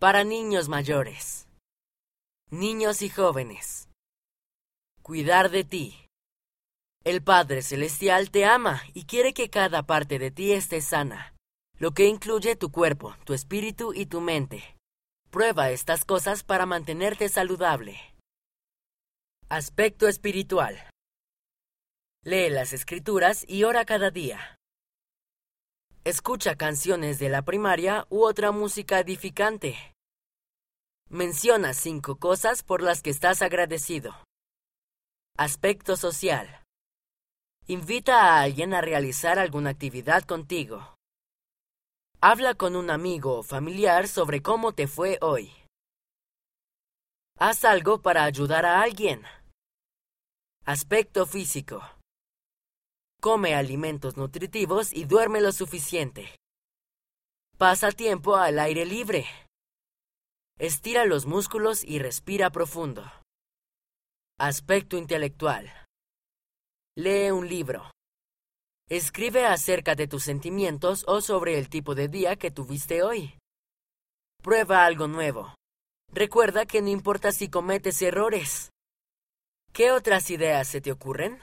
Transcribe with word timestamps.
Para 0.00 0.22
niños 0.22 0.68
mayores. 0.68 1.48
Niños 2.50 3.02
y 3.02 3.08
jóvenes. 3.08 3.88
Cuidar 5.02 5.50
de 5.50 5.64
ti. 5.64 6.06
El 7.02 7.20
Padre 7.20 7.62
Celestial 7.62 8.30
te 8.30 8.44
ama 8.44 8.80
y 8.94 9.06
quiere 9.06 9.34
que 9.34 9.50
cada 9.50 9.82
parte 9.86 10.20
de 10.20 10.30
ti 10.30 10.52
esté 10.52 10.82
sana, 10.82 11.34
lo 11.80 11.94
que 11.94 12.06
incluye 12.06 12.54
tu 12.54 12.70
cuerpo, 12.70 13.16
tu 13.24 13.34
espíritu 13.34 13.92
y 13.92 14.06
tu 14.06 14.20
mente. 14.20 14.76
Prueba 15.30 15.72
estas 15.72 16.04
cosas 16.04 16.44
para 16.44 16.64
mantenerte 16.64 17.28
saludable. 17.28 17.98
Aspecto 19.48 20.06
espiritual. 20.06 20.78
Lee 22.22 22.50
las 22.50 22.72
escrituras 22.72 23.44
y 23.48 23.64
ora 23.64 23.84
cada 23.84 24.12
día. 24.12 24.57
Escucha 26.08 26.56
canciones 26.56 27.18
de 27.18 27.28
la 27.28 27.42
primaria 27.42 28.06
u 28.08 28.24
otra 28.24 28.50
música 28.50 28.98
edificante. 28.98 29.76
Menciona 31.10 31.74
cinco 31.74 32.16
cosas 32.16 32.62
por 32.62 32.82
las 32.82 33.02
que 33.02 33.10
estás 33.10 33.42
agradecido. 33.42 34.14
Aspecto 35.36 35.98
social. 35.98 36.64
Invita 37.66 38.22
a 38.22 38.40
alguien 38.40 38.72
a 38.72 38.80
realizar 38.80 39.38
alguna 39.38 39.68
actividad 39.68 40.22
contigo. 40.22 40.94
Habla 42.22 42.54
con 42.54 42.74
un 42.74 42.88
amigo 42.88 43.40
o 43.40 43.42
familiar 43.42 44.08
sobre 44.08 44.40
cómo 44.40 44.72
te 44.72 44.86
fue 44.86 45.18
hoy. 45.20 45.52
Haz 47.38 47.66
algo 47.66 48.00
para 48.00 48.24
ayudar 48.24 48.64
a 48.64 48.80
alguien. 48.80 49.24
Aspecto 50.64 51.26
físico. 51.26 51.82
Come 53.20 53.56
alimentos 53.56 54.16
nutritivos 54.16 54.92
y 54.92 55.04
duerme 55.04 55.40
lo 55.40 55.50
suficiente. 55.50 56.36
Pasa 57.56 57.90
tiempo 57.90 58.36
al 58.36 58.60
aire 58.60 58.86
libre. 58.86 59.26
Estira 60.56 61.04
los 61.04 61.26
músculos 61.26 61.82
y 61.82 61.98
respira 61.98 62.50
profundo. 62.50 63.02
Aspecto 64.38 64.96
intelectual. 64.96 65.68
Lee 66.96 67.32
un 67.32 67.48
libro. 67.48 67.90
Escribe 68.88 69.46
acerca 69.46 69.96
de 69.96 70.06
tus 70.06 70.22
sentimientos 70.22 71.04
o 71.08 71.20
sobre 71.20 71.58
el 71.58 71.68
tipo 71.68 71.96
de 71.96 72.06
día 72.06 72.36
que 72.36 72.52
tuviste 72.52 73.02
hoy. 73.02 73.36
Prueba 74.40 74.84
algo 74.84 75.08
nuevo. 75.08 75.54
Recuerda 76.12 76.66
que 76.66 76.82
no 76.82 76.88
importa 76.88 77.32
si 77.32 77.50
cometes 77.50 78.00
errores. 78.00 78.70
¿Qué 79.72 79.90
otras 79.90 80.30
ideas 80.30 80.68
se 80.68 80.80
te 80.80 80.92
ocurren? 80.92 81.36